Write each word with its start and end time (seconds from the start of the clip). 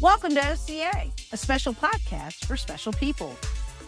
Welcome 0.00 0.34
to 0.34 0.50
OCA, 0.50 1.08
a 1.32 1.36
special 1.36 1.72
podcast 1.72 2.46
for 2.46 2.56
special 2.56 2.92
people. 2.92 3.34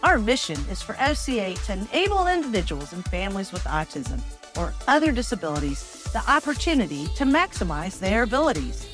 Our 0.03 0.17
mission 0.17 0.57
is 0.71 0.81
for 0.81 0.95
OCA 1.01 1.53
to 1.53 1.73
enable 1.73 2.27
individuals 2.27 2.93
and 2.93 3.03
families 3.05 3.51
with 3.51 3.63
autism 3.65 4.21
or 4.57 4.73
other 4.87 5.11
disabilities 5.11 6.07
the 6.13 6.23
opportunity 6.31 7.07
to 7.15 7.25
maximize 7.25 7.99
their 7.99 8.23
abilities. 8.23 8.87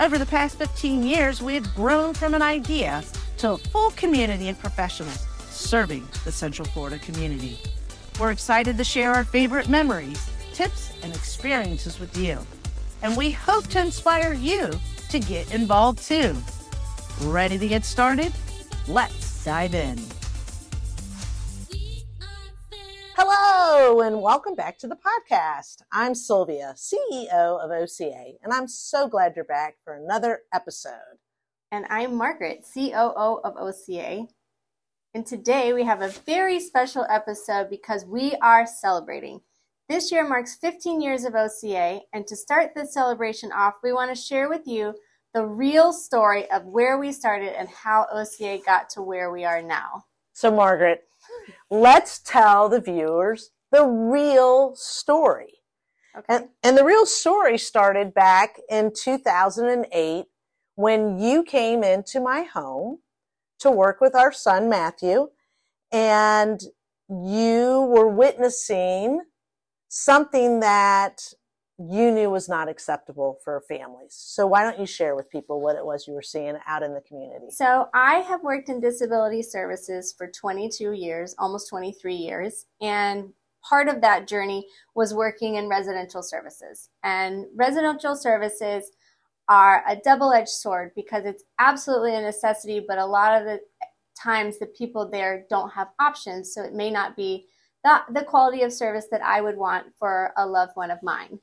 Over 0.00 0.18
the 0.18 0.26
past 0.26 0.58
15 0.58 1.04
years, 1.04 1.40
we 1.40 1.54
have 1.54 1.72
grown 1.76 2.12
from 2.12 2.34
an 2.34 2.42
idea 2.42 3.04
to 3.38 3.52
a 3.52 3.58
full 3.58 3.92
community 3.92 4.48
of 4.48 4.58
professionals 4.58 5.24
serving 5.48 6.06
the 6.24 6.32
Central 6.32 6.66
Florida 6.66 6.98
community. 6.98 7.58
We're 8.18 8.32
excited 8.32 8.76
to 8.76 8.84
share 8.84 9.14
our 9.14 9.24
favorite 9.24 9.68
memories, 9.68 10.28
tips, 10.52 10.92
and 11.04 11.14
experiences 11.14 12.00
with 12.00 12.16
you. 12.16 12.38
And 13.02 13.16
we 13.16 13.30
hope 13.30 13.68
to 13.68 13.80
inspire 13.80 14.34
you 14.34 14.72
to 15.10 15.20
get 15.20 15.54
involved 15.54 16.02
too. 16.02 16.36
Ready 17.22 17.56
to 17.56 17.66
get 17.66 17.86
started? 17.86 18.30
Let's 18.86 19.42
dive 19.42 19.74
in. 19.74 19.98
Hello, 23.16 24.02
and 24.02 24.20
welcome 24.20 24.54
back 24.54 24.76
to 24.80 24.86
the 24.86 24.96
podcast. 24.96 25.80
I'm 25.90 26.14
Silvia, 26.14 26.74
CEO 26.76 27.32
of 27.32 27.70
OCA, 27.70 28.32
and 28.42 28.52
I'm 28.52 28.68
so 28.68 29.08
glad 29.08 29.32
you're 29.34 29.46
back 29.46 29.76
for 29.82 29.94
another 29.94 30.40
episode. 30.52 31.16
And 31.72 31.86
I'm 31.88 32.14
Margaret, 32.14 32.66
COO 32.74 33.40
of 33.42 33.56
OCA. 33.56 34.26
And 35.14 35.24
today 35.24 35.72
we 35.72 35.84
have 35.84 36.02
a 36.02 36.10
very 36.26 36.60
special 36.60 37.06
episode 37.08 37.70
because 37.70 38.04
we 38.04 38.34
are 38.42 38.66
celebrating. 38.66 39.40
This 39.88 40.12
year 40.12 40.28
marks 40.28 40.56
15 40.56 41.00
years 41.00 41.24
of 41.24 41.34
OCA, 41.34 42.00
and 42.12 42.26
to 42.26 42.36
start 42.36 42.72
this 42.74 42.92
celebration 42.92 43.52
off, 43.52 43.76
we 43.82 43.94
want 43.94 44.14
to 44.14 44.20
share 44.20 44.50
with 44.50 44.66
you 44.66 44.94
the 45.36 45.44
real 45.44 45.92
story 45.92 46.50
of 46.50 46.64
where 46.64 46.96
we 46.96 47.12
started 47.12 47.52
and 47.58 47.68
how 47.68 48.06
OCA 48.10 48.58
got 48.64 48.88
to 48.88 49.02
where 49.02 49.30
we 49.30 49.44
are 49.44 49.60
now. 49.60 50.06
So, 50.32 50.50
Margaret, 50.50 51.02
let's 51.70 52.20
tell 52.20 52.70
the 52.70 52.80
viewers 52.80 53.50
the 53.70 53.84
real 53.84 54.74
story. 54.76 55.60
Okay. 56.16 56.24
And, 56.36 56.48
and 56.62 56.78
the 56.78 56.86
real 56.86 57.04
story 57.04 57.58
started 57.58 58.14
back 58.14 58.56
in 58.70 58.92
2008 58.98 60.24
when 60.76 61.18
you 61.18 61.42
came 61.42 61.84
into 61.84 62.18
my 62.18 62.44
home 62.44 63.00
to 63.58 63.70
work 63.70 64.00
with 64.00 64.14
our 64.14 64.32
son 64.32 64.70
Matthew, 64.70 65.28
and 65.92 66.62
you 67.10 67.86
were 67.94 68.08
witnessing 68.08 69.20
something 69.88 70.60
that 70.60 71.20
you 71.78 72.10
knew 72.10 72.30
was 72.30 72.48
not 72.48 72.68
acceptable 72.68 73.38
for 73.44 73.62
families. 73.68 74.14
So 74.14 74.46
why 74.46 74.62
don't 74.62 74.80
you 74.80 74.86
share 74.86 75.14
with 75.14 75.30
people 75.30 75.60
what 75.60 75.76
it 75.76 75.84
was 75.84 76.06
you 76.06 76.14
were 76.14 76.22
seeing 76.22 76.56
out 76.66 76.82
in 76.82 76.94
the 76.94 77.02
community? 77.02 77.50
So 77.50 77.88
I 77.92 78.16
have 78.20 78.42
worked 78.42 78.70
in 78.70 78.80
disability 78.80 79.42
services 79.42 80.14
for 80.16 80.26
22 80.30 80.92
years, 80.92 81.34
almost 81.38 81.68
23 81.68 82.14
years, 82.14 82.64
and 82.80 83.32
part 83.62 83.88
of 83.88 84.00
that 84.00 84.26
journey 84.26 84.66
was 84.94 85.12
working 85.12 85.56
in 85.56 85.68
residential 85.68 86.22
services. 86.22 86.88
And 87.02 87.44
residential 87.54 88.16
services 88.16 88.90
are 89.48 89.84
a 89.86 89.96
double-edged 89.96 90.48
sword 90.48 90.92
because 90.96 91.24
it's 91.24 91.44
absolutely 91.58 92.14
a 92.14 92.20
necessity, 92.20 92.84
but 92.86 92.98
a 92.98 93.06
lot 93.06 93.38
of 93.38 93.46
the 93.46 93.60
times 94.18 94.58
the 94.58 94.66
people 94.66 95.08
there 95.08 95.44
don't 95.50 95.70
have 95.70 95.88
options, 96.00 96.54
so 96.54 96.62
it 96.62 96.72
may 96.72 96.90
not 96.90 97.16
be 97.16 97.46
the, 97.84 98.00
the 98.10 98.24
quality 98.24 98.62
of 98.62 98.72
service 98.72 99.06
that 99.10 99.22
I 99.22 99.40
would 99.40 99.56
want 99.56 99.86
for 99.98 100.32
a 100.36 100.46
loved 100.46 100.72
one 100.74 100.90
of 100.90 101.02
mine. 101.02 101.38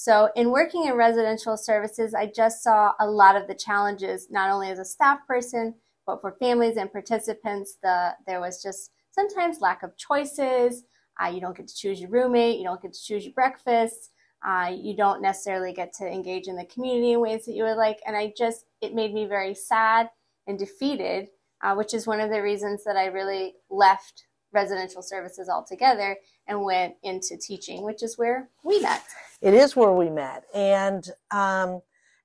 So, 0.00 0.28
in 0.36 0.52
working 0.52 0.84
in 0.84 0.94
residential 0.94 1.56
services, 1.56 2.14
I 2.14 2.26
just 2.26 2.62
saw 2.62 2.92
a 3.00 3.10
lot 3.10 3.34
of 3.34 3.48
the 3.48 3.54
challenges, 3.56 4.28
not 4.30 4.48
only 4.48 4.70
as 4.70 4.78
a 4.78 4.84
staff 4.84 5.26
person, 5.26 5.74
but 6.06 6.20
for 6.20 6.36
families 6.38 6.76
and 6.76 6.92
participants. 6.92 7.78
The 7.82 8.14
there 8.24 8.40
was 8.40 8.62
just 8.62 8.92
sometimes 9.10 9.60
lack 9.60 9.82
of 9.82 9.96
choices. 9.96 10.84
Uh, 11.20 11.30
you 11.30 11.40
don't 11.40 11.56
get 11.56 11.66
to 11.66 11.74
choose 11.74 12.00
your 12.00 12.10
roommate. 12.10 12.58
You 12.58 12.64
don't 12.64 12.80
get 12.80 12.92
to 12.92 13.02
choose 13.02 13.24
your 13.24 13.34
breakfast. 13.34 14.12
Uh, 14.46 14.72
you 14.72 14.96
don't 14.96 15.20
necessarily 15.20 15.72
get 15.72 15.92
to 15.94 16.06
engage 16.06 16.46
in 16.46 16.54
the 16.54 16.66
community 16.66 17.14
in 17.14 17.20
ways 17.20 17.44
that 17.46 17.54
you 17.54 17.64
would 17.64 17.76
like. 17.76 17.98
And 18.06 18.16
I 18.16 18.32
just 18.38 18.66
it 18.80 18.94
made 18.94 19.12
me 19.12 19.26
very 19.26 19.52
sad 19.52 20.10
and 20.46 20.56
defeated, 20.56 21.26
uh, 21.64 21.74
which 21.74 21.92
is 21.92 22.06
one 22.06 22.20
of 22.20 22.30
the 22.30 22.40
reasons 22.40 22.84
that 22.84 22.96
I 22.96 23.06
really 23.06 23.54
left 23.68 24.27
residential 24.52 25.02
services 25.02 25.48
altogether 25.48 26.16
and 26.46 26.62
went 26.62 26.94
into 27.02 27.36
teaching, 27.36 27.82
which 27.82 28.02
is 28.02 28.16
where 28.16 28.48
we 28.64 28.80
met. 28.80 29.04
It 29.40 29.54
is 29.54 29.76
where 29.76 29.92
we 29.92 30.10
met, 30.10 30.44
and 30.54 31.04
um, 31.30 31.80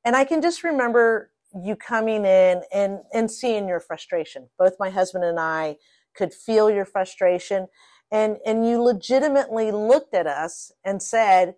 and 0.05 0.15
I 0.15 0.23
can 0.25 0.41
just 0.41 0.63
remember 0.63 1.31
you 1.63 1.75
coming 1.75 2.25
in 2.25 2.63
and 2.73 2.99
and 3.13 3.29
seeing 3.29 3.67
your 3.67 3.79
frustration. 3.79 4.49
Both 4.57 4.73
my 4.79 4.89
husband 4.89 5.23
and 5.23 5.39
I 5.39 5.77
could 6.15 6.33
feel 6.33 6.69
your 6.69 6.85
frustration, 6.85 7.67
and 8.11 8.37
and 8.45 8.67
you 8.67 8.81
legitimately 8.81 9.71
looked 9.71 10.13
at 10.13 10.27
us 10.27 10.71
and 10.83 11.01
said. 11.01 11.55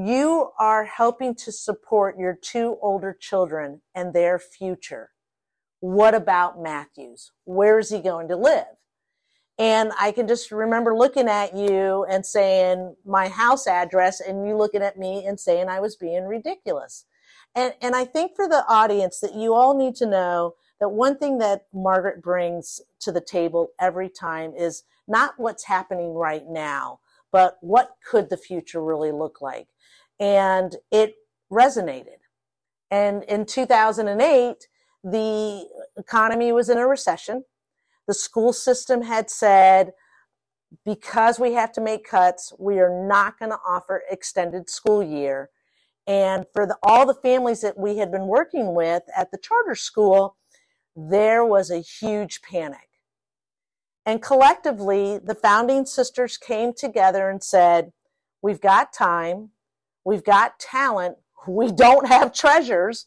You 0.00 0.52
are 0.60 0.84
helping 0.84 1.34
to 1.34 1.50
support 1.50 2.16
your 2.16 2.38
two 2.40 2.78
older 2.80 3.16
children 3.18 3.80
and 3.96 4.14
their 4.14 4.38
future. 4.38 5.10
What 5.80 6.14
about 6.14 6.62
Matthews? 6.62 7.32
Where 7.46 7.80
is 7.80 7.90
he 7.90 7.98
going 7.98 8.28
to 8.28 8.36
live? 8.36 8.66
And 9.58 9.90
I 9.98 10.12
can 10.12 10.28
just 10.28 10.52
remember 10.52 10.96
looking 10.96 11.28
at 11.28 11.56
you 11.56 12.06
and 12.08 12.24
saying 12.24 12.94
my 13.04 13.28
house 13.28 13.66
address 13.66 14.20
and 14.20 14.46
you 14.46 14.56
looking 14.56 14.82
at 14.82 14.98
me 14.98 15.26
and 15.26 15.38
saying 15.38 15.68
I 15.68 15.80
was 15.80 15.96
being 15.96 16.26
ridiculous. 16.26 17.06
And, 17.56 17.74
and 17.82 17.96
I 17.96 18.04
think 18.04 18.36
for 18.36 18.48
the 18.48 18.64
audience 18.68 19.18
that 19.20 19.34
you 19.34 19.54
all 19.54 19.76
need 19.76 19.96
to 19.96 20.06
know 20.06 20.54
that 20.78 20.90
one 20.90 21.18
thing 21.18 21.38
that 21.38 21.66
Margaret 21.74 22.22
brings 22.22 22.80
to 23.00 23.10
the 23.10 23.20
table 23.20 23.70
every 23.80 24.08
time 24.08 24.52
is 24.56 24.84
not 25.08 25.34
what's 25.38 25.64
happening 25.64 26.14
right 26.14 26.44
now, 26.46 27.00
but 27.32 27.58
what 27.60 27.96
could 28.08 28.30
the 28.30 28.36
future 28.36 28.82
really 28.82 29.10
look 29.10 29.40
like? 29.40 29.66
And 30.20 30.76
it 30.92 31.16
resonated. 31.50 32.18
And 32.92 33.24
in 33.24 33.44
2008, 33.44 34.68
the 35.02 35.68
economy 35.96 36.52
was 36.52 36.68
in 36.68 36.78
a 36.78 36.86
recession 36.86 37.44
the 38.08 38.14
school 38.14 38.52
system 38.52 39.02
had 39.02 39.30
said, 39.30 39.92
because 40.84 41.38
we 41.38 41.52
have 41.52 41.70
to 41.72 41.80
make 41.80 42.08
cuts, 42.08 42.52
we 42.58 42.80
are 42.80 43.06
not 43.06 43.38
going 43.38 43.52
to 43.52 43.58
offer 43.66 44.02
extended 44.10 44.68
school 44.68 45.02
year. 45.02 45.50
And 46.06 46.46
for 46.54 46.66
the, 46.66 46.76
all 46.82 47.06
the 47.06 47.14
families 47.14 47.60
that 47.60 47.78
we 47.78 47.98
had 47.98 48.10
been 48.10 48.26
working 48.26 48.74
with 48.74 49.02
at 49.14 49.30
the 49.30 49.38
charter 49.38 49.74
school, 49.74 50.36
there 50.96 51.44
was 51.44 51.70
a 51.70 51.80
huge 51.80 52.40
panic. 52.40 52.88
And 54.06 54.22
collectively, 54.22 55.18
the 55.22 55.34
founding 55.34 55.84
sisters 55.84 56.38
came 56.38 56.72
together 56.72 57.28
and 57.28 57.44
said, 57.44 57.92
We've 58.40 58.60
got 58.60 58.92
time, 58.92 59.50
we've 60.04 60.24
got 60.24 60.58
talent, 60.58 61.16
we 61.46 61.70
don't 61.72 62.08
have 62.08 62.32
treasures, 62.32 63.06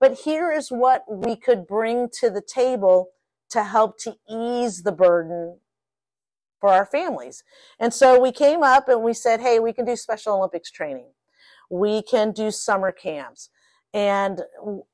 but 0.00 0.20
here 0.20 0.50
is 0.50 0.70
what 0.70 1.04
we 1.10 1.36
could 1.36 1.66
bring 1.66 2.08
to 2.20 2.30
the 2.30 2.40
table 2.40 3.10
to 3.50 3.64
help 3.64 3.98
to 4.00 4.16
ease 4.30 4.82
the 4.82 4.92
burden 4.92 5.58
for 6.60 6.70
our 6.70 6.86
families. 6.86 7.44
And 7.78 7.94
so 7.94 8.20
we 8.20 8.32
came 8.32 8.62
up 8.62 8.88
and 8.88 9.02
we 9.02 9.14
said, 9.14 9.40
hey, 9.40 9.58
we 9.58 9.72
can 9.72 9.84
do 9.84 9.96
Special 9.96 10.36
Olympics 10.36 10.70
training. 10.70 11.10
We 11.70 12.02
can 12.02 12.32
do 12.32 12.50
summer 12.50 12.90
camps. 12.90 13.50
And 13.94 14.42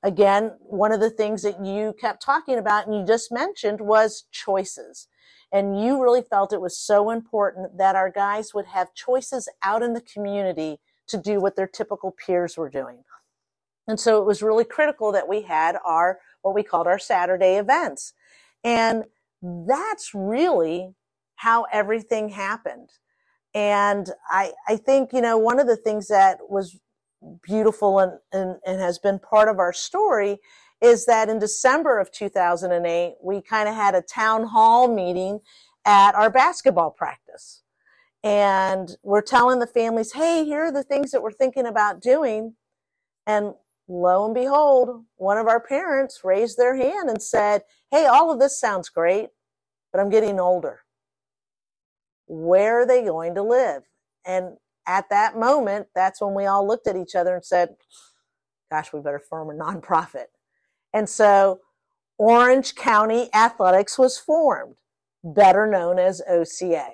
again, 0.03 0.53
one 0.61 0.93
of 0.93 1.01
the 1.01 1.11
things 1.11 1.43
that 1.43 1.65
you 1.65 1.95
kept 2.01 2.23
talking 2.23 2.59
about 2.59 2.87
and 2.87 2.95
you 2.95 3.07
just 3.07 3.33
mentioned 3.33 3.81
was 3.81 4.25
choices. 4.31 5.09
And 5.53 5.81
you 5.81 6.03
really 6.03 6.23
felt 6.23 6.53
it 6.53 6.61
was 6.61 6.77
so 6.77 7.11
important 7.11 7.79
that 7.79 7.97
our 7.97 8.11
guys 8.11 8.55
would 8.55 8.67
have 8.67 8.95
choices 8.95 9.49
out 9.63 9.83
in 9.83 9.93
the 9.93 10.01
community 10.01 10.81
to 11.09 11.17
do 11.17 11.41
what 11.41 11.57
their 11.57 11.67
typical 11.67 12.13
peers 12.13 12.57
were 12.57 12.71
doing. 12.71 13.05
And 13.87 14.01
so 14.01 14.21
it 14.21 14.25
was 14.25 14.43
really 14.43 14.65
critical 14.65 15.13
that 15.13 15.29
we 15.29 15.43
had 15.43 15.77
our, 15.85 16.19
what 16.43 16.55
we 16.55 16.63
called 16.63 16.87
our 16.87 16.99
Saturday 16.99 17.57
events. 17.57 18.15
And 18.65 19.05
that's 19.43 20.13
really 20.15 20.95
how 21.37 21.67
everything 21.73 22.31
happened. 22.31 22.91
And 23.55 24.11
I, 24.31 24.53
I 24.69 24.77
think, 24.77 25.13
you 25.13 25.21
know, 25.21 25.39
one 25.39 25.61
of 25.61 25.67
the 25.67 25.77
things 25.77 26.09
that 26.09 26.39
was 26.49 26.79
beautiful 27.43 28.01
and, 28.01 28.13
and, 28.33 28.57
and 28.67 28.81
has 28.81 28.99
been 28.99 29.19
part 29.19 29.49
of 29.49 29.59
our 29.59 29.73
story 29.73 30.39
is 30.83 31.07
that 31.07 31.29
in 31.29 31.39
December 31.39 31.99
of 31.99 32.13
2008, 32.13 33.15
we 33.23 33.43
kind 33.43 33.69
of 33.69 33.75
had 33.75 33.95
a 33.95 34.03
town 34.03 34.45
hall 34.45 34.89
meeting 34.89 35.41
at 35.87 36.15
our 36.15 36.31
basketball 36.31 36.91
practice. 36.91 37.63
And 38.25 38.97
we're 39.03 39.23
telling 39.23 39.61
the 39.61 39.67
families, 39.67 40.13
hey, 40.13 40.45
here 40.45 40.65
are 40.67 40.73
the 40.73 40.83
things 40.83 41.11
that 41.13 41.23
we're 41.23 41.33
thinking 41.33 41.67
about 41.67 42.03
doing. 42.03 42.55
And 43.27 43.55
lo 43.89 44.25
and 44.25 44.35
behold, 44.35 45.05
one 45.17 45.39
of 45.39 45.47
our 45.47 45.61
parents 45.61 46.21
raised 46.25 46.57
their 46.57 46.77
hand 46.77 47.09
and 47.11 47.23
said, 47.23 47.63
Hey, 47.91 48.07
all 48.07 48.33
of 48.33 48.41
this 48.41 48.59
sounds 48.59 48.89
great, 48.89 49.29
but 49.93 50.01
I'm 50.01 50.11
getting 50.11 50.41
older. 50.41 50.81
Where 52.27 52.81
are 52.81 52.87
they 52.87 53.03
going 53.03 53.35
to 53.35 53.43
live? 53.43 53.83
And 54.25 54.57
at 54.87 55.11
that 55.11 55.39
moment, 55.39 55.89
that's 55.95 56.21
when 56.21 56.35
we 56.35 56.47
all 56.47 56.67
looked 56.67 56.87
at 56.87 56.97
each 56.97 57.15
other 57.15 57.35
and 57.35 57.45
said, 57.45 57.77
Gosh, 58.71 58.93
we 58.93 59.01
better 59.01 59.19
form 59.21 59.51
a 59.51 59.53
nonprofit. 59.53 60.27
And 60.93 61.09
so 61.09 61.61
Orange 62.19 62.75
County 62.75 63.29
Athletics 63.35 63.99
was 63.99 64.19
formed, 64.19 64.77
better 65.23 65.67
known 65.67 65.99
as 65.99 66.23
OCA. 66.29 66.87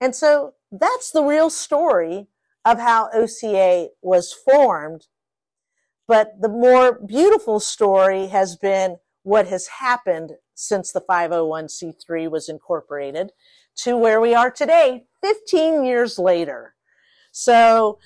And 0.00 0.14
so 0.14 0.54
that's 0.70 1.10
the 1.10 1.22
real 1.22 1.50
story 1.50 2.28
of 2.64 2.78
how 2.78 3.10
OCA 3.12 3.88
was 4.02 4.32
formed. 4.32 5.06
But 6.08 6.40
the 6.40 6.48
more 6.48 7.00
beautiful 7.00 7.60
story 7.60 8.28
has 8.28 8.56
been 8.56 8.98
what 9.22 9.48
has 9.48 9.66
happened 9.66 10.32
since 10.54 10.92
the 10.92 11.00
501c3 11.00 12.30
was 12.30 12.48
incorporated 12.48 13.32
to 13.76 13.96
where 13.96 14.20
we 14.20 14.34
are 14.34 14.50
today, 14.50 15.04
15 15.22 15.84
years 15.84 16.18
later. 16.18 16.74
So 17.32 17.98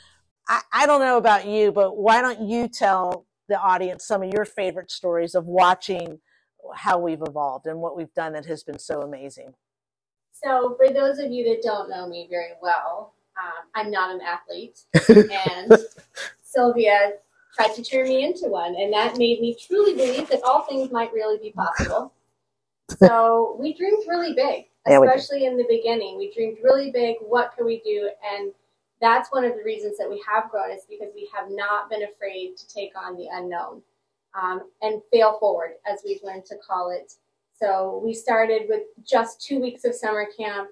I, 0.48 0.62
I, 0.72 0.86
don't 0.86 1.00
know 1.00 1.16
about 1.16 1.46
you, 1.46 1.70
but 1.70 1.96
why 1.96 2.20
don't 2.22 2.40
you 2.40 2.66
tell 2.68 3.26
the 3.48 3.60
audience 3.60 4.04
some 4.04 4.22
of 4.22 4.32
your 4.32 4.44
favorite 4.44 4.90
stories 4.90 5.34
of 5.34 5.44
watching 5.46 6.18
how 6.74 6.98
we've 6.98 7.22
evolved 7.22 7.66
and 7.66 7.80
what 7.80 7.96
we've 7.96 8.12
done 8.14 8.32
that 8.32 8.46
has 8.46 8.64
been 8.64 8.78
so 8.78 9.02
amazing? 9.02 9.54
So, 10.32 10.74
for 10.76 10.92
those 10.92 11.18
of 11.18 11.30
you 11.30 11.44
that 11.44 11.62
don't 11.62 11.90
know 11.90 12.08
me 12.08 12.26
very 12.30 12.52
well, 12.62 13.12
um, 13.38 13.68
I'm 13.74 13.90
not 13.90 14.14
an 14.14 14.20
athlete, 14.22 14.80
and 15.46 15.72
Silvia 16.42 17.12
tried 17.60 17.74
to 17.74 17.82
turn 17.82 18.08
me 18.08 18.24
into 18.24 18.48
one, 18.48 18.74
and 18.76 18.92
that 18.92 19.18
made 19.18 19.40
me 19.40 19.54
truly 19.54 19.94
believe 19.94 20.28
that 20.28 20.42
all 20.42 20.62
things 20.62 20.90
might 20.90 21.12
really 21.12 21.38
be 21.38 21.52
possible. 21.52 22.12
so 22.98 23.56
we 23.58 23.74
dreamed 23.74 24.04
really 24.08 24.34
big, 24.34 24.66
especially 24.86 25.42
yeah, 25.42 25.50
in 25.50 25.56
the 25.56 25.66
beginning. 25.68 26.16
We 26.16 26.32
dreamed 26.32 26.58
really 26.62 26.90
big. 26.90 27.16
What 27.20 27.52
could 27.56 27.66
we 27.66 27.80
do? 27.80 28.10
And 28.34 28.52
that's 29.00 29.30
one 29.30 29.44
of 29.44 29.54
the 29.54 29.62
reasons 29.64 29.98
that 29.98 30.08
we 30.08 30.22
have 30.28 30.50
grown 30.50 30.70
is 30.70 30.82
because 30.88 31.08
we 31.14 31.28
have 31.34 31.50
not 31.50 31.90
been 31.90 32.02
afraid 32.04 32.56
to 32.56 32.68
take 32.68 32.92
on 32.96 33.16
the 33.16 33.28
unknown 33.32 33.82
um, 34.40 34.62
and 34.82 35.02
fail 35.12 35.38
forward, 35.38 35.72
as 35.90 36.00
we've 36.04 36.22
learned 36.22 36.46
to 36.46 36.56
call 36.56 36.90
it. 36.90 37.14
So 37.58 38.00
we 38.02 38.14
started 38.14 38.62
with 38.68 38.82
just 39.04 39.42
two 39.42 39.60
weeks 39.60 39.84
of 39.84 39.94
summer 39.94 40.26
camp 40.36 40.70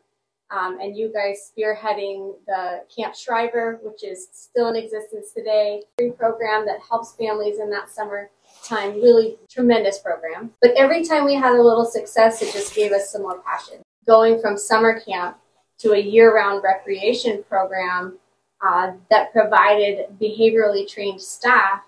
um, 0.50 0.78
and 0.80 0.96
you 0.96 1.12
guys 1.12 1.52
spearheading 1.52 2.34
the 2.46 2.84
Camp 2.94 3.14
Shriver, 3.14 3.80
which 3.82 4.02
is 4.02 4.28
still 4.32 4.68
in 4.68 4.76
existence 4.76 5.32
today, 5.32 5.82
free 5.98 6.10
program 6.10 6.64
that 6.66 6.78
helps 6.88 7.14
families 7.16 7.58
in 7.58 7.70
that 7.70 7.90
summer 7.90 8.30
time. 8.64 8.94
Really 8.94 9.36
tremendous 9.50 9.98
program. 9.98 10.50
But 10.62 10.72
every 10.76 11.04
time 11.04 11.24
we 11.24 11.34
had 11.34 11.52
a 11.52 11.62
little 11.62 11.84
success, 11.84 12.40
it 12.40 12.52
just 12.52 12.74
gave 12.74 12.92
us 12.92 13.10
some 13.10 13.22
more 13.22 13.40
passion. 13.42 13.82
Going 14.06 14.40
from 14.40 14.56
summer 14.56 15.00
camp 15.00 15.36
to 15.78 15.92
a 15.92 15.98
year-round 15.98 16.62
recreation 16.64 17.44
program 17.48 18.18
uh, 18.66 18.92
that 19.10 19.32
provided 19.32 20.06
behaviorally 20.20 20.88
trained 20.88 21.20
staff 21.20 21.82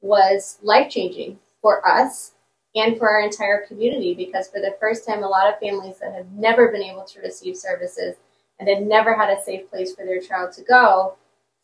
was 0.00 0.58
life-changing 0.62 1.38
for 1.60 1.86
us 1.86 2.32
and 2.74 2.98
for 2.98 3.08
our 3.08 3.20
entire 3.20 3.66
community 3.66 4.14
because 4.14 4.48
for 4.48 4.60
the 4.60 4.76
first 4.78 5.06
time, 5.06 5.22
a 5.22 5.28
lot 5.28 5.48
of 5.48 5.58
families 5.58 5.98
that 6.00 6.12
had 6.12 6.32
never 6.38 6.70
been 6.70 6.82
able 6.82 7.04
to 7.04 7.20
receive 7.20 7.56
services 7.56 8.16
and 8.58 8.68
had 8.68 8.82
never 8.82 9.14
had 9.14 9.30
a 9.30 9.42
safe 9.42 9.68
place 9.70 9.94
for 9.94 10.04
their 10.04 10.20
child 10.20 10.52
to 10.52 10.62
go 10.62 11.16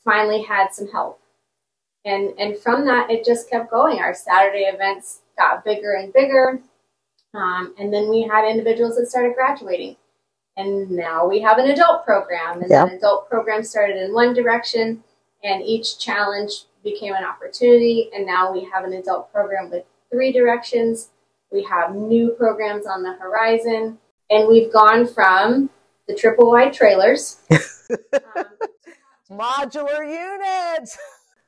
finally 0.04 0.42
had 0.42 0.72
some 0.72 0.88
help. 0.90 1.20
And, 2.04 2.30
and 2.38 2.56
from 2.56 2.86
that, 2.86 3.10
it 3.10 3.24
just 3.24 3.50
kept 3.50 3.70
going. 3.70 3.98
Our 3.98 4.14
Saturday 4.14 4.64
events 4.64 5.20
got 5.36 5.64
bigger 5.64 5.94
and 5.94 6.12
bigger. 6.12 6.60
Um, 7.34 7.74
and 7.78 7.92
then 7.92 8.08
we 8.08 8.22
had 8.22 8.48
individuals 8.48 8.96
that 8.96 9.08
started 9.08 9.34
graduating. 9.34 9.96
And 10.56 10.90
now 10.90 11.26
we 11.26 11.40
have 11.40 11.58
an 11.58 11.68
adult 11.68 12.04
program. 12.04 12.62
And 12.62 12.70
yeah. 12.70 12.86
that 12.86 12.94
adult 12.94 13.28
program 13.28 13.62
started 13.62 13.96
in 13.96 14.14
one 14.14 14.32
direction, 14.32 15.02
and 15.44 15.62
each 15.62 15.98
challenge 15.98 16.64
became 16.82 17.12
an 17.14 17.24
opportunity. 17.24 18.08
And 18.14 18.24
now 18.24 18.52
we 18.52 18.64
have 18.72 18.84
an 18.84 18.94
adult 18.94 19.30
program 19.32 19.70
with 19.70 19.84
three 20.10 20.32
directions. 20.32 21.10
We 21.52 21.62
have 21.64 21.94
new 21.94 22.30
programs 22.30 22.86
on 22.86 23.02
the 23.02 23.12
horizon, 23.14 23.98
and 24.30 24.48
we've 24.48 24.72
gone 24.72 25.06
from 25.06 25.70
the 26.08 26.14
triple 26.14 26.50
wide 26.50 26.72
trailers, 26.72 27.38
um, 27.50 28.44
modular 29.30 30.04
units. 30.04 30.98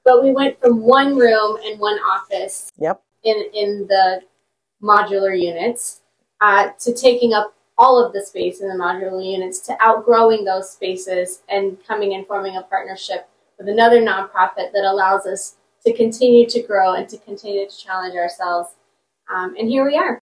But 0.04 0.22
we 0.22 0.32
went 0.32 0.60
from 0.60 0.82
one 0.82 1.16
room 1.16 1.58
and 1.64 1.78
one 1.78 1.98
office. 1.98 2.70
Yep. 2.78 3.02
In 3.24 3.44
in 3.52 3.86
the 3.88 4.22
modular 4.82 5.38
units 5.38 6.02
uh, 6.40 6.68
to 6.80 6.94
taking 6.94 7.32
up 7.32 7.54
all 7.76 8.04
of 8.04 8.12
the 8.12 8.24
space 8.24 8.60
in 8.60 8.68
the 8.68 8.74
modular 8.74 9.24
units 9.24 9.60
to 9.60 9.76
outgrowing 9.80 10.44
those 10.44 10.70
spaces 10.70 11.42
and 11.48 11.78
coming 11.86 12.14
and 12.14 12.26
forming 12.26 12.56
a 12.56 12.62
partnership 12.62 13.28
with 13.58 13.68
another 13.68 14.00
nonprofit 14.00 14.72
that 14.72 14.84
allows 14.84 15.26
us 15.26 15.56
to 15.86 15.92
continue 15.94 16.46
to 16.48 16.62
grow 16.62 16.94
and 16.94 17.08
to 17.08 17.18
continue 17.18 17.68
to 17.68 17.76
challenge 17.76 18.16
ourselves. 18.16 18.70
Um, 19.32 19.54
and 19.58 19.68
here 19.68 19.84
we 19.84 19.96
are. 19.96 20.20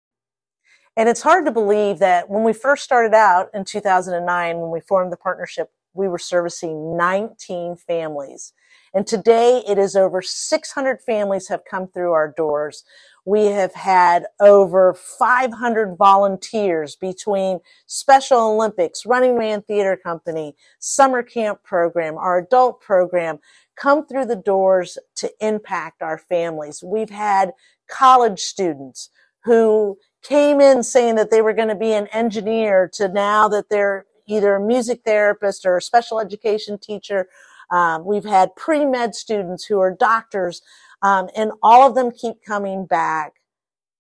And 0.98 1.08
it's 1.08 1.22
hard 1.22 1.46
to 1.46 1.52
believe 1.52 2.00
that 2.00 2.30
when 2.30 2.44
we 2.44 2.52
first 2.52 2.84
started 2.84 3.14
out 3.14 3.50
in 3.54 3.64
2009, 3.64 4.60
when 4.60 4.72
we 4.72 4.82
formed 4.82 5.12
the 5.14 5.18
partnership, 5.18 5.72
we 5.94 6.08
were 6.08 6.18
servicing 6.18 6.98
19 6.98 7.78
families. 7.78 8.54
And 8.94 9.06
today 9.06 9.64
it 9.68 9.78
is 9.78 9.96
over 9.96 10.22
600 10.22 11.02
families 11.02 11.48
have 11.48 11.62
come 11.70 11.88
through 11.88 12.12
our 12.12 12.34
doors. 12.36 12.84
We 13.30 13.46
have 13.46 13.76
had 13.76 14.26
over 14.40 14.96
500 14.96 15.96
volunteers 15.98 16.96
between 16.96 17.60
Special 17.86 18.40
Olympics, 18.40 19.06
Running 19.06 19.38
Man 19.38 19.62
Theater 19.62 19.96
Company, 19.96 20.56
Summer 20.80 21.22
Camp 21.22 21.62
Program, 21.62 22.18
our 22.18 22.40
adult 22.40 22.82
program, 22.82 23.38
come 23.76 24.08
through 24.08 24.26
the 24.26 24.36
doors 24.36 24.98
to 25.18 25.30
impact 25.42 26.02
our 26.02 26.18
families. 26.18 26.84
We've 26.84 27.12
had 27.12 27.52
college 27.88 28.40
students 28.40 29.12
who 29.44 30.00
came 30.24 30.60
in 30.60 30.82
saying 30.82 31.14
that 31.14 31.30
they 31.30 31.44
were 31.44 31.54
going 31.54 31.68
to 31.68 31.76
be 31.76 31.94
an 31.94 32.08
engineer 32.08 32.90
to 32.94 33.10
now 33.10 33.48
that 33.50 33.70
they're 33.70 34.08
either 34.28 34.56
a 34.56 34.66
music 34.66 35.02
therapist 35.06 35.68
or 35.68 35.78
a 35.78 35.84
special 35.84 36.20
education 36.20 36.80
teacher. 36.80 37.28
Um, 37.72 38.06
we've 38.06 38.26
had 38.26 38.56
pre-med 38.56 39.16
students 39.16 39.66
who 39.66 39.80
are 39.80 39.96
doctors, 39.96 40.62
um, 41.02 41.30
and 41.36 41.52
all 41.62 41.88
of 41.88 41.96
them 41.96 42.12
keep 42.12 42.44
coming 42.46 42.86
back 42.86 43.34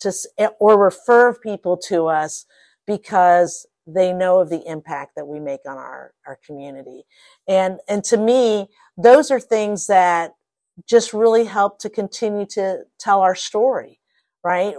to 0.01 0.11
or 0.59 0.81
refer 0.81 1.33
people 1.33 1.77
to 1.77 2.07
us 2.07 2.45
because 2.87 3.67
they 3.85 4.13
know 4.13 4.39
of 4.39 4.49
the 4.49 4.65
impact 4.65 5.13
that 5.15 5.27
we 5.27 5.39
make 5.39 5.61
on 5.67 5.77
our, 5.77 6.13
our 6.25 6.39
community. 6.45 7.03
And, 7.47 7.79
and 7.87 8.03
to 8.05 8.17
me, 8.17 8.67
those 8.97 9.31
are 9.31 9.39
things 9.39 9.87
that 9.87 10.33
just 10.87 11.13
really 11.13 11.45
help 11.45 11.79
to 11.79 11.89
continue 11.89 12.45
to 12.47 12.83
tell 12.99 13.21
our 13.21 13.35
story, 13.35 13.99
right? 14.43 14.75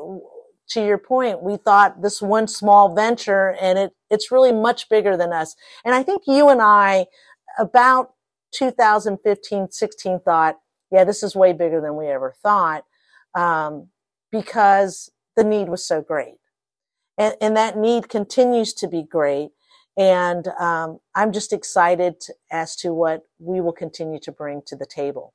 To 0.71 0.85
your 0.85 0.99
point, 0.99 1.43
we 1.43 1.57
thought 1.57 2.03
this 2.03 2.23
one 2.23 2.47
small 2.47 2.95
venture 2.95 3.57
and 3.61 3.79
it, 3.79 3.93
it's 4.11 4.31
really 4.31 4.53
much 4.53 4.89
bigger 4.89 5.17
than 5.17 5.33
us. 5.33 5.57
And 5.85 5.95
I 5.95 6.03
think 6.03 6.23
you 6.27 6.49
and 6.49 6.61
I 6.63 7.07
about 7.59 8.15
2015, 8.53 9.71
16 9.71 10.21
thought, 10.21 10.57
yeah, 10.93 11.05
this 11.05 11.23
is 11.23 11.37
way 11.37 11.53
bigger 11.53 11.81
than 11.81 11.97
we 11.97 12.09
ever 12.09 12.35
thought. 12.43 12.85
Um, 13.35 13.89
because 14.33 15.11
the 15.37 15.45
need 15.45 15.69
was 15.69 15.87
so 15.87 16.03
great 16.03 16.35
and, 17.21 17.37
and 17.41 17.57
that 17.57 17.77
need 17.77 18.09
continues 18.09 18.73
to 18.75 18.89
be 18.89 19.03
great. 19.03 19.51
And 19.97 20.49
um, 20.59 20.99
I'm 21.15 21.33
just 21.33 21.53
excited 21.53 22.15
as 22.51 22.75
to 22.77 22.95
what 22.95 23.23
we 23.39 23.61
will 23.61 23.73
continue 23.73 24.19
to 24.21 24.33
bring 24.33 24.63
to 24.67 24.75
the 24.75 24.87
table. 24.87 25.35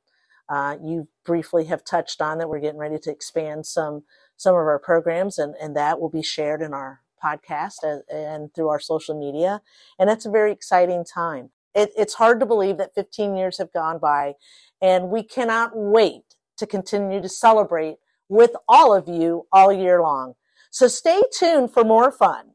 Uh, 0.50 0.78
you 0.84 1.08
briefly 1.24 1.66
have 1.66 1.84
touched 1.84 2.22
on 2.22 2.40
that 2.40 2.50
we're 2.50 2.60
getting 2.60 2.80
ready 2.80 2.98
to 3.00 3.12
expand 3.12 3.66
some 3.66 4.04
some 4.38 4.54
of 4.54 4.62
our 4.62 4.80
programs, 4.80 5.38
and, 5.38 5.56
and 5.62 5.78
that 5.78 6.00
will 6.00 6.10
be 6.10 6.22
shared 6.22 6.62
in 6.62 6.74
our 6.74 7.00
podcast 7.24 7.76
and, 7.84 8.04
and 8.12 8.54
through 8.54 8.68
our 8.68 8.82
social 8.82 9.18
media. 9.18 9.62
And 9.98 10.10
that's 10.10 10.26
a 10.26 10.32
very 10.32 10.52
exciting 10.52 11.06
time. 11.06 11.52
It, 11.76 11.92
it's 11.98 12.14
hard 12.14 12.40
to 12.40 12.46
believe 12.46 12.78
that 12.78 12.96
15 12.96 13.36
years 13.36 13.58
have 13.58 13.72
gone 13.74 14.00
by, 14.00 14.34
and 14.82 15.10
we 15.10 15.24
cannot 15.24 15.72
wait 15.76 16.24
to 16.58 16.66
continue 16.66 17.22
to 17.22 17.30
celebrate 17.30 17.98
with 18.30 18.52
all 18.68 18.94
of 18.96 19.08
you 19.08 19.46
all 19.52 19.72
year 19.72 20.02
long. 20.02 20.34
So 20.72 20.88
stay 20.88 21.22
tuned 21.38 21.74
for 21.74 21.84
more 21.84 22.12
fun. 22.12 22.52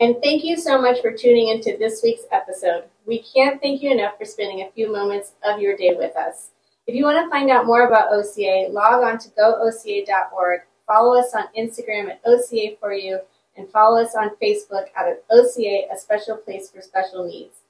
And 0.00 0.16
thank 0.22 0.42
you 0.42 0.56
so 0.56 0.80
much 0.82 1.00
for 1.00 1.12
tuning 1.12 1.48
into 1.48 1.76
this 1.78 2.02
week's 2.02 2.24
episode. 2.32 2.84
We 3.06 3.22
can't 3.22 3.60
thank 3.62 3.82
you 3.82 3.92
enough 3.92 4.18
for 4.18 4.24
spending 4.24 4.62
a 4.62 4.70
few 4.72 4.92
moments 4.92 5.32
of 5.44 5.60
your 5.60 5.76
day 5.76 5.94
with 5.96 6.16
us. 6.16 6.50
If 6.86 6.96
you 6.96 7.04
want 7.04 7.24
to 7.24 7.30
find 7.30 7.50
out 7.50 7.66
more 7.66 7.86
about 7.86 8.12
OCA, 8.12 8.66
log 8.70 9.04
on 9.04 9.18
to 9.18 9.28
gooca.org, 9.30 10.60
follow 10.86 11.18
us 11.18 11.32
on 11.34 11.44
Instagram 11.56 12.10
at 12.10 12.20
OCA 12.24 12.76
for 12.80 12.92
you, 12.92 13.20
and 13.56 13.68
follow 13.68 14.02
us 14.02 14.16
on 14.16 14.30
Facebook 14.42 14.86
at 14.96 15.22
OCA, 15.30 15.82
a 15.92 15.96
special 15.96 16.36
place 16.36 16.70
for 16.70 16.82
special 16.82 17.24
needs. 17.24 17.61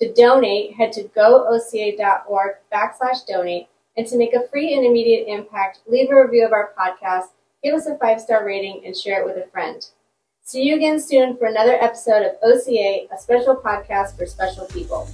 To 0.00 0.12
donate, 0.12 0.74
head 0.74 0.92
to 0.92 1.04
gooca.org 1.04 2.56
backslash 2.72 3.26
donate, 3.26 3.68
and 3.96 4.06
to 4.06 4.16
make 4.16 4.34
a 4.34 4.46
free 4.48 4.74
and 4.74 4.84
immediate 4.84 5.26
impact, 5.26 5.80
leave 5.86 6.10
a 6.10 6.22
review 6.22 6.46
of 6.46 6.52
our 6.52 6.72
podcast 6.78 7.28
give 7.62 7.74
us 7.74 7.86
a 7.86 7.98
five 7.98 8.20
star 8.20 8.44
rating, 8.44 8.82
and 8.84 8.96
share 8.96 9.20
it 9.20 9.26
with 9.26 9.36
a 9.36 9.48
friend. 9.50 9.84
See 10.42 10.62
you 10.62 10.76
again 10.76 11.00
soon 11.00 11.36
for 11.36 11.46
another 11.46 11.74
episode 11.74 12.22
of 12.22 12.36
OCA, 12.42 13.06
a 13.12 13.18
special 13.18 13.56
podcast 13.56 14.16
for 14.16 14.26
special 14.26 14.66
people. 14.66 15.08